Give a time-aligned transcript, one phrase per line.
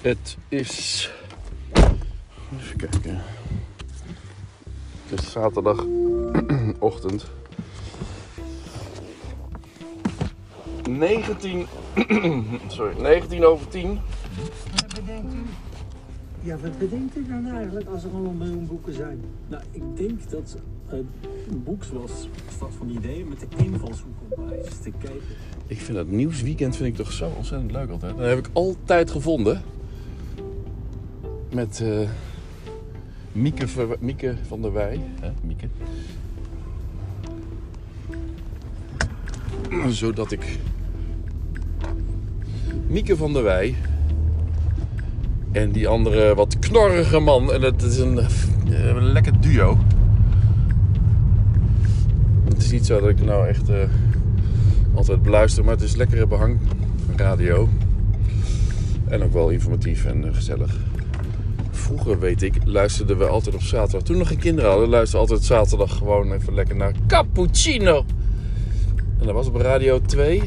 [0.00, 1.10] Het is.
[2.58, 3.22] Even kijken.
[5.06, 7.26] Het is zaterdagochtend.
[10.90, 11.66] 19.
[12.68, 14.00] Sorry, 19 over 10.
[14.74, 15.38] Wat bedenkt u?
[16.42, 19.20] Ja, wat bedenkt u dan eigenlijk als er al een miljoen boeken zijn?
[19.48, 20.56] Nou, ik denk dat
[20.88, 25.36] een boek zoals Stad van Ideeën met de invalshoek om maar eens te kijken.
[25.66, 28.16] Ik vind dat nieuwsweekend vind ik toch zo ontzettend leuk altijd.
[28.16, 29.62] Dat heb ik altijd gevonden.
[31.52, 32.08] Met eh,
[33.32, 33.66] Mieke,
[34.00, 35.00] Mieke van der Wij.
[35.20, 35.30] Hè?
[35.42, 35.66] Mieke.
[39.88, 40.58] Zodat ik...
[42.86, 43.74] Mieke van der Wij.
[45.52, 47.52] En die andere wat knorrige man.
[47.52, 49.78] En dat is een, eh, een lekker duo.
[52.44, 53.68] Het is niet zo dat ik nou echt...
[53.68, 53.76] eh,
[54.94, 56.58] altijd beluisteren, maar het is lekkere behang
[57.16, 57.68] radio.
[59.08, 60.89] En ook wel informatief en gezellig.
[61.90, 64.02] Vroeger, weet ik, luisterden we altijd op zaterdag.
[64.02, 68.04] Toen nog geen kinderen hadden, luisterden we altijd zaterdag gewoon even lekker naar Cappuccino.
[69.18, 70.42] En dat was op Radio 2.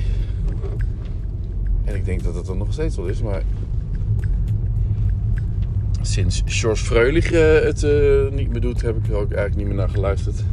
[1.83, 3.43] En ik denk dat het er nog steeds wel is, maar...
[6.01, 9.67] Sinds George Freulich eh, het eh, niet meer doet, heb ik er ook eigenlijk niet
[9.67, 10.43] meer naar geluisterd.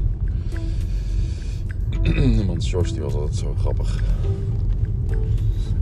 [2.46, 4.02] Want George die was altijd zo grappig.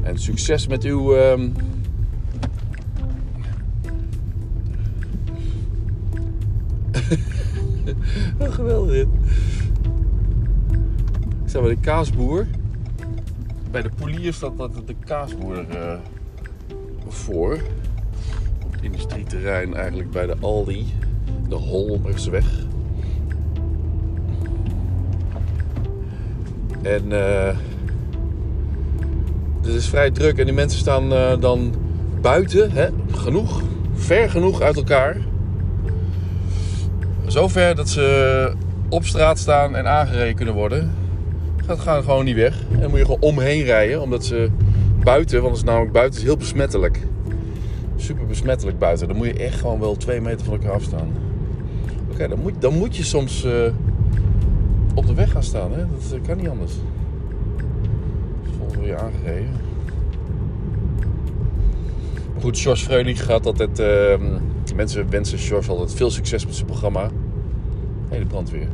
[0.03, 1.15] En succes met uw.
[1.15, 1.50] ehm,
[8.39, 9.06] geweldig dit.
[11.42, 12.47] Ik sta bij de kaasboer.
[13.70, 15.98] Bij de polier staat dat de kaasboer eh,
[17.09, 17.59] voor.
[18.64, 20.86] Op het industrieterrein eigenlijk bij de Aldi.
[21.48, 22.66] De Holmersweg.
[26.83, 27.56] En eh
[29.69, 31.75] het is vrij druk en die mensen staan eh, dan
[32.21, 33.62] buiten, hè, genoeg,
[33.94, 35.16] ver genoeg uit elkaar.
[37.28, 38.53] Zo ver dat ze
[38.89, 40.93] op straat staan en aangereden kunnen worden.
[41.66, 42.62] Gaat gaan gewoon niet weg.
[42.81, 44.50] En moet je gewoon omheen rijden, omdat ze
[45.05, 47.00] buiten, want het is namelijk buiten is heel besmettelijk.
[47.97, 49.09] Super besmettelijk buiten.
[49.09, 51.12] Dan moet je echt gewoon wel twee meter van elkaar afstaan.
[52.11, 53.53] Oké, dan, moet, dan moet je soms eh,
[54.95, 55.72] op de weg gaan staan.
[55.72, 55.78] Hè?
[55.78, 56.72] Dat eh, kan niet anders.
[58.59, 59.50] Volgens je aangereden.
[62.41, 63.78] Goed, George Freulich gaat altijd...
[63.78, 64.22] ehm,
[64.78, 67.11] mensen wensen George altijd veel succes met zijn programma.
[68.09, 68.69] Hé, de brandweer.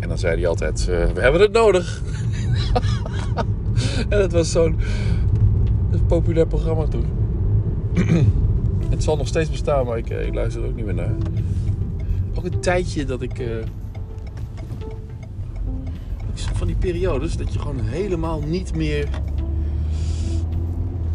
[0.00, 2.02] En dan zei hij altijd, eh, we hebben het nodig.
[4.08, 4.76] en het was zo'n
[6.06, 7.04] populair programma toen.
[8.90, 11.14] Het zal nog steeds bestaan, maar ik, eh, ik luister er ook niet meer naar.
[12.34, 13.38] Ook een tijdje dat ik.
[13.38, 13.46] eh,
[16.42, 19.08] van die periodes dat je gewoon helemaal niet meer.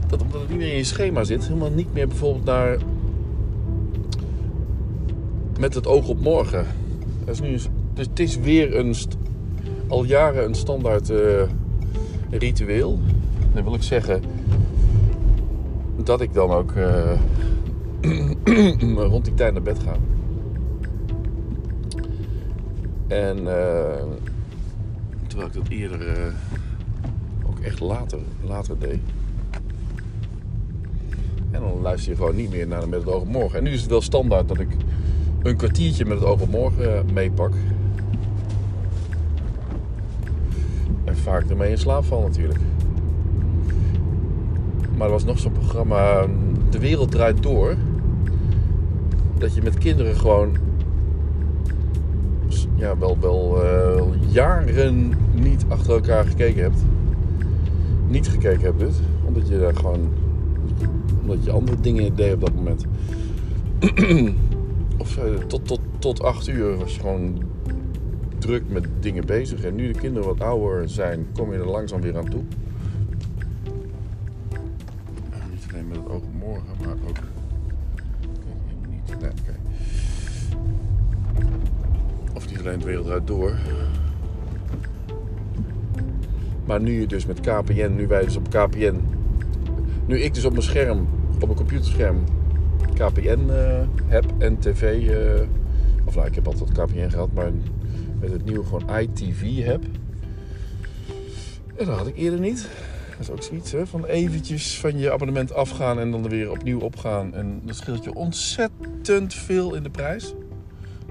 [0.07, 2.77] Dat omdat het niet meer in je schema zit, helemaal niet meer bijvoorbeeld naar.
[5.59, 6.65] Met het oog op morgen.
[7.25, 7.57] Dat is nu,
[7.93, 8.95] dus het is weer een.
[9.87, 11.43] al jaren een standaard eh,
[12.29, 12.99] ritueel.
[13.53, 14.21] Dan wil ik zeggen
[16.03, 17.19] dat ik dan ook eh,
[19.11, 19.95] rond die tijd naar bed ga.
[23.07, 24.03] En eh,
[25.31, 26.33] terwijl ik dat eerder eh,
[27.49, 28.99] ook echt later, later deed.
[31.51, 33.57] En dan luister je gewoon niet meer naar met het oog op morgen.
[33.57, 34.67] En nu is het wel standaard dat ik
[35.43, 37.53] een kwartiertje met het oog op morgen eh, meepak.
[41.03, 42.59] En vaak ermee in slaap val natuurlijk.
[44.97, 46.25] Maar er was nog zo'n programma,
[46.69, 47.75] De Wereld Draait Door.
[49.37, 50.57] Dat je met kinderen gewoon
[52.81, 56.79] ja, wel, wel eh, jaren niet achter elkaar gekeken hebt.
[58.07, 58.95] Niet gekeken hebt dus.
[59.25, 60.13] Omdat je daar gewoon...
[61.21, 62.85] Omdat je andere dingen deed op dat moment.
[64.97, 67.43] of eh, tot, tot, tot acht uur was je gewoon
[68.37, 69.63] druk met dingen bezig.
[69.63, 72.43] En nu de kinderen wat ouder zijn, kom je er langzaam weer aan toe.
[75.29, 77.19] Eh, Niet alleen met het oog morgen, maar ook.
[78.89, 79.15] Niet.
[82.51, 83.55] Niet alleen de wereld eruit door.
[86.65, 88.99] Maar nu je dus met KPN, nu wij dus op KPN.
[90.05, 92.23] Nu ik dus op mijn scherm, op mijn computerscherm,
[92.93, 95.07] KPN eh, heb en tv.
[95.09, 95.47] eh,
[96.05, 97.51] of nou, ik heb altijd KPN gehad, maar
[98.19, 99.83] met het nieuwe gewoon ITV heb.
[101.75, 102.69] En dat had ik eerder niet.
[103.09, 103.87] Dat is ook zoiets, hè?
[103.87, 107.33] Van eventjes van je abonnement afgaan en dan er weer opnieuw opgaan.
[107.33, 110.33] En dat scheelt je ontzettend veel in de prijs.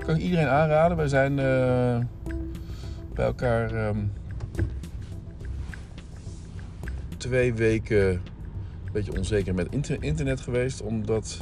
[0.05, 0.97] Kan ik iedereen aanraden.
[0.97, 1.99] Wij zijn eh,
[3.15, 3.99] bij elkaar ehm,
[7.17, 10.83] twee weken een beetje onzeker met inter- internet geweest.
[10.83, 11.41] Omdat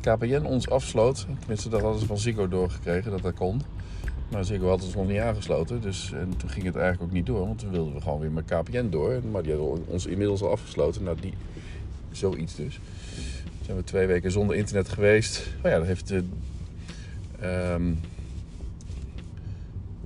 [0.00, 1.26] KPN ons afsloot.
[1.38, 3.60] Tenminste, dat hadden ze van Ziggo doorgekregen dat dat kon.
[4.30, 5.80] Maar Ziggo had ons nog niet aangesloten.
[5.80, 7.46] Dus, en toen ging het eigenlijk ook niet door.
[7.46, 9.20] Want toen wilden we gewoon weer met KPN door.
[9.30, 11.02] Maar die hadden ons inmiddels al afgesloten.
[11.02, 11.34] Nou, die,
[12.10, 12.74] zoiets dus.
[12.74, 15.46] Toen zijn we twee weken zonder internet geweest.
[15.62, 16.08] Oh ja, dat heeft...
[16.08, 16.24] de
[17.40, 17.88] ehm,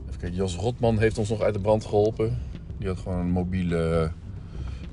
[0.09, 2.39] even kijken, Jos Rotman heeft ons nog uit de brand geholpen.
[2.79, 4.11] Die had gewoon een mobiele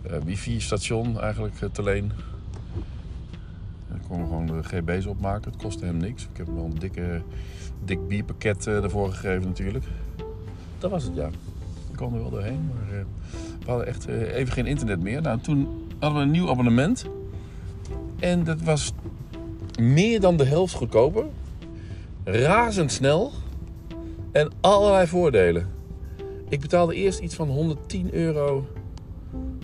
[0.01, 2.11] eh, wifi-station eigenlijk eh, te leen.
[3.89, 5.51] Daar kon we gewoon de GB's opmaken.
[5.51, 6.23] Het kostte hem niks.
[6.23, 7.21] Ik heb hem wel een dikke,
[7.83, 9.85] dik bierpakket eh, ervoor gegeven natuurlijk.
[10.77, 11.27] Dat was het, ja.
[11.89, 12.69] Ik kwam er wel doorheen.
[12.73, 13.05] Maar
[13.59, 15.21] we hadden echt even geen internet meer.
[15.21, 15.67] Nou, toen
[15.99, 17.05] hadden we een nieuw abonnement.
[18.19, 18.93] En dat was
[19.79, 21.25] meer dan de helft goedkoper.
[22.27, 23.31] Razendsnel.
[24.31, 25.67] En allerlei voordelen.
[26.49, 28.67] Ik betaalde eerst iets van 110 euro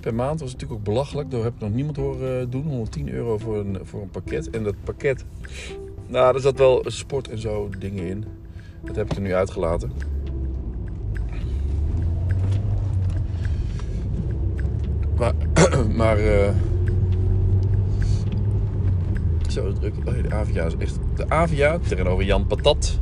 [0.01, 0.31] per maand.
[0.31, 1.31] Dat was natuurlijk ook belachelijk.
[1.31, 2.63] Daar heb ik nog niemand horen doen.
[2.63, 4.49] 110 euro voor een, voor een pakket.
[4.49, 5.25] En dat pakket,
[6.07, 8.25] nou, er zat wel sport en zo dingen in.
[8.83, 9.91] Dat heb ik er nu uitgelaten.
[15.17, 15.33] Maar,
[16.01, 16.49] maar eh,
[19.53, 19.93] zo druk.
[20.05, 20.99] Oh, de Avia is echt.
[21.15, 22.99] De Avia tegenover Jan Patat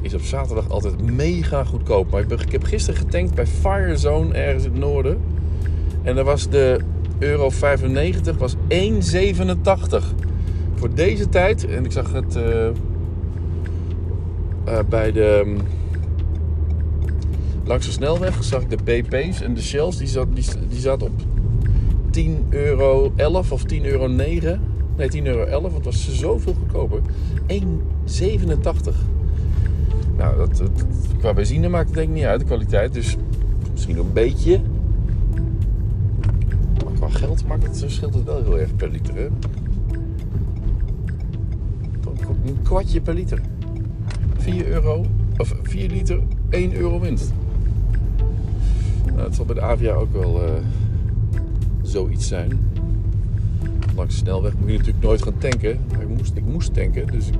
[0.00, 2.10] is op zaterdag altijd mega goedkoop.
[2.10, 5.20] Maar ik, heb gisteren getankt bij Firezone ergens in het noorden.
[6.02, 6.80] En daar was de
[7.18, 8.58] euro 95 was 1,87.
[10.74, 11.66] Voor deze tijd.
[11.66, 12.74] En ik zag het eh, eh,
[14.88, 15.42] bij de.
[15.44, 15.56] mm,
[17.64, 19.96] langs de snelweg zag ik de BP's en de Shells.
[19.96, 21.12] Die zat, die, die zat op
[22.10, 24.73] 10 euro 11 of 10 euro 9.
[24.96, 25.62] Nee, 10 euro 11.
[25.62, 27.00] Want het was zoveel goedkoper.
[27.46, 27.64] 1,87.
[30.16, 30.86] Nou, dat, dat,
[31.18, 32.92] qua benzine maakt het denk ik niet uit, de kwaliteit.
[32.92, 33.16] Dus
[33.72, 34.60] misschien een beetje.
[36.84, 39.14] Maar qua geld maakt het, scheelt het wel heel erg per liter.
[39.14, 39.28] Hè?
[42.44, 43.40] Een kwartje per liter.
[44.36, 45.04] 4 euro,
[45.36, 47.32] of 4 liter, 1 euro winst.
[49.06, 50.50] Nou, het zal bij de Avia ook wel eh,
[51.82, 52.60] zoiets zijn.
[53.96, 55.78] Langs de snelweg moet je natuurlijk nooit gaan tanken.
[55.90, 57.30] Maar ik moest, ik moest tanken, dus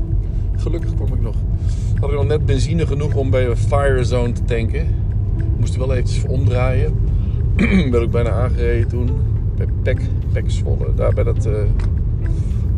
[0.57, 1.37] gelukkig kwam ik nog.
[2.01, 4.87] Had ik nog net benzine genoeg om bij de Firezone te tanken.
[5.59, 6.95] Moest wel eventjes omdraaien.
[7.91, 9.11] ben ik bijna aangereden toen.
[9.57, 10.01] Bij Pek,
[10.33, 10.95] Pek Zwolle.
[10.95, 11.47] Daar bij dat...
[11.47, 11.53] eh,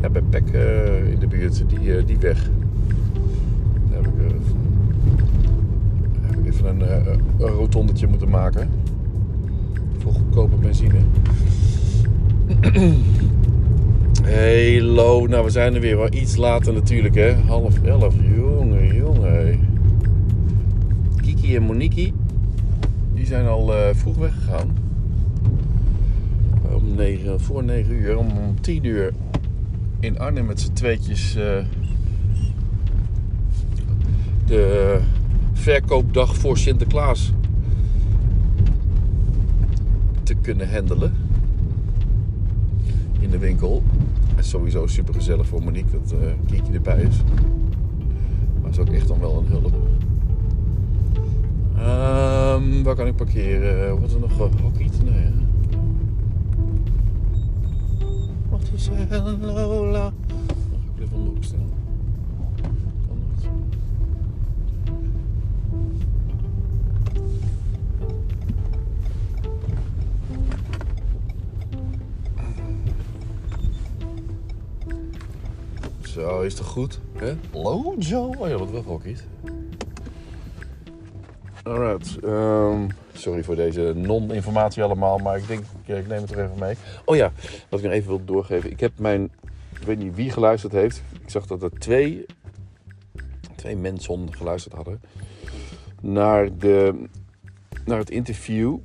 [0.01, 2.51] ja, bij Pek eh, in de buurt, die, eh, die weg.
[3.91, 4.35] Daar heb ik,
[6.21, 6.83] heb ik even een,
[7.39, 8.69] een rotondetje moeten maken.
[9.99, 10.99] Voor goedkope benzine.
[14.37, 17.35] Hallo, nou we zijn er weer wel iets later natuurlijk hè.
[17.35, 19.61] Half elf, jongen, jongen.
[21.17, 22.13] Kiki en Moniki,
[23.15, 24.77] die zijn al eh, vroeg weggegaan.
[26.73, 29.13] Om negen, voor 9 uur, om, om 10 uur
[30.01, 31.65] in Arnhem met z'n tweetjes eh,
[34.47, 34.99] de
[35.53, 37.33] verkoopdag voor Sinterklaas
[40.23, 41.15] te kunnen handelen
[43.21, 43.83] in de winkel.
[44.37, 47.17] En sowieso super gezellig voor Monique dat eh Kiki erbij is.
[48.63, 49.75] Maar is ook echt dan wel een hulp.
[51.77, 54.01] Ehm, waar kan ik parkeren?
[54.01, 54.31] Wat is er nog?
[54.41, 54.89] eh, Hockey?
[55.05, 55.31] Nee, hè?
[58.49, 59.37] Wat is er?
[59.41, 60.13] Lola?
[60.27, 61.33] Dan ga ik even
[76.17, 77.01] Zo, is toch goed?
[77.19, 77.35] Hè?
[77.99, 78.37] Joe?
[78.39, 79.17] Oh ja, wat wel hockey.
[81.63, 82.19] Alright.
[82.25, 86.59] ehm, sorry voor deze non-informatie allemaal, maar ik denk, ja, ik neem het er even
[86.59, 86.75] mee.
[87.05, 87.33] Oh ja,
[87.69, 88.71] wat ik nog even wil doorgeven.
[88.71, 89.31] Ik heb mijn,
[89.81, 91.03] ik weet niet wie geluisterd heeft.
[91.23, 92.27] Ik zag dat er twee,
[93.57, 95.01] twee mensen geluisterd hadden
[96.01, 97.09] naar, de,
[97.85, 98.77] naar het interview.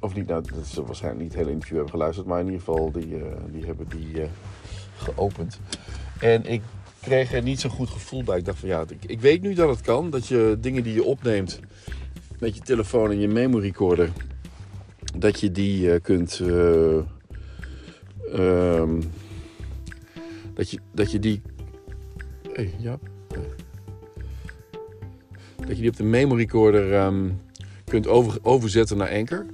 [0.00, 2.60] Of niet, nou, dat ze waarschijnlijk niet het hele interview hebben geluisterd, maar in ieder
[2.60, 4.28] geval, die, eh, die hebben die eh,
[4.96, 5.60] geopend.
[6.20, 6.62] En ik
[7.00, 8.38] kreeg er niet zo'n goed gevoel bij.
[8.38, 10.10] Ik dacht van ja, ik, weet nu dat het kan.
[10.10, 11.60] Dat je dingen die je opneemt
[12.38, 14.10] met je telefoon en je memory recorder,
[15.16, 16.40] dat je die eh, kunt.
[16.40, 16.96] eh,
[18.32, 19.00] ehm,
[20.54, 21.42] dat, je, dat je die.
[22.78, 22.98] Ja.
[25.56, 27.28] Dat je die op de memory recorder ehm,
[27.84, 29.46] kunt over, overzetten naar Anchor.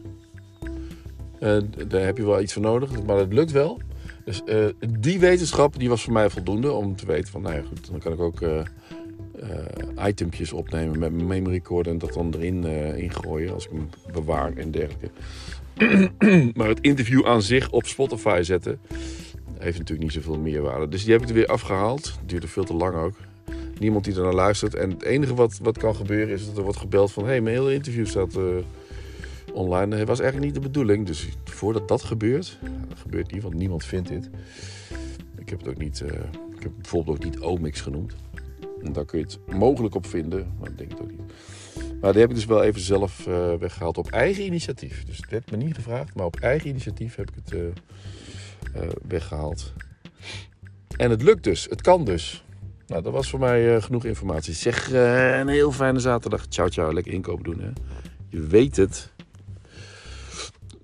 [1.39, 1.59] Eh,
[1.89, 3.81] daar heb je wel iets voor nodig, maar dat lukt wel.
[4.27, 4.67] Dus eh,
[5.01, 7.99] die wetenschap die was voor mij voldoende om te weten van, nou ja goed, dan
[7.99, 8.61] kan ik ook eh,
[10.07, 12.65] itempjes opnemen met mijn memory recorder en dat dan erin
[12.97, 15.11] ingooien als ik hem bewaar en dergelijke.
[16.59, 18.79] maar het interview aan zich op Spotify zetten
[19.59, 20.89] heeft natuurlijk niet zoveel meerwaarde.
[20.89, 22.19] Dus die heb ik er weer afgehaald.
[22.27, 23.15] Duurde veel te lang ook.
[23.79, 24.75] Niemand die er naar luistert.
[24.75, 27.23] En het enige wat, wat kan gebeuren is dat er wordt gebeld van...
[27.23, 28.39] hé, hey, mijn hele interview staat
[29.57, 29.97] online.
[29.97, 31.07] Dat was eigenlijk niet de bedoeling.
[31.07, 32.59] Dus voordat dat gebeurt...
[32.89, 34.31] Dat gebeurt niet, want niemand vindt dit.
[35.39, 36.01] Ik heb het ook niet...
[36.01, 36.21] eh,
[36.57, 38.15] ik heb bijvoorbeeld ook niet Omix genoemd.
[38.83, 40.55] En daar kun je het mogelijk op vinden.
[40.59, 41.33] Maar ik denk het ook niet.
[42.01, 45.05] Maar die heb ik dus wel even zelf eh, weggehaald op eigen initiatief.
[45.05, 46.15] Dus het werd me niet gevraagd.
[46.15, 47.67] Maar op eigen initiatief heb ik het eh,
[48.83, 49.73] eh, weggehaald.
[50.97, 51.67] En het lukt dus.
[51.71, 52.45] Het kan dus.
[52.87, 54.55] Nou, dat was voor mij genoeg informatie.
[54.55, 56.47] Zeg, een heel fijne zaterdag.
[56.49, 56.93] Ciao, ciao.
[56.93, 57.71] Lekker inkopen doen, hè.
[58.29, 59.15] Je weet het.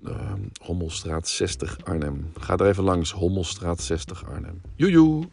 [0.05, 2.25] Ehm, Hommelstraat 60 Arnhem.
[2.47, 3.11] Ga er even langs.
[3.11, 4.61] Hommelstraat 60 Arnhem.
[4.77, 5.27] Joejoe.